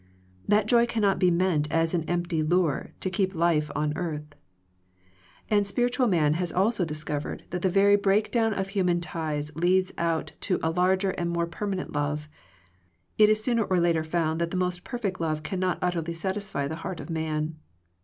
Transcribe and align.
That 0.47 0.65
joy 0.65 0.87
cannot 0.87 1.19
be 1.19 1.29
meant 1.29 1.71
as 1.71 1.93
an 1.93 2.09
empty 2.09 2.41
lure 2.41 2.91
to 3.01 3.09
keep 3.11 3.35
life 3.35 3.69
on 3.75 3.89
the 3.89 3.97
earth. 3.97 4.33
And 5.47 5.67
spiritual 5.67 6.07
man 6.07 6.33
has 6.41 6.51
also 6.51 6.85
discovered 6.85 7.43
that 7.51 7.61
the 7.61 7.69
very 7.69 7.95
breakdown 7.97 8.51
of 8.55 8.69
human 8.69 8.99
ties 8.99 9.55
leads 9.55 9.93
out 9.99 10.31
to 10.39 10.59
a 10.63 10.71
larger 10.71 11.11
and 11.11 11.29
more 11.29 11.45
permanent 11.45 11.93
love. 11.93 12.29
It 13.19 13.29
is 13.29 13.43
sooner 13.43 13.65
or 13.65 13.79
later 13.79 14.03
found 14.03 14.41
that 14.41 14.49
the 14.49 14.57
most 14.57 14.83
perfect 14.83 15.21
love 15.21 15.43
cannot 15.43 15.77
utterly 15.83 16.15
satisfy 16.15 16.67
the 16.67 16.77
heart 16.81 16.99
of 16.99 17.11
man. 17.11 17.57